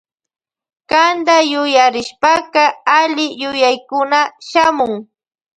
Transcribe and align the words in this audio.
Kanta 0.89 1.35
yuyarishpaka 1.51 2.63
alli 2.99 3.25
yuyaykuna 3.41 4.19
shamun. 4.49 4.93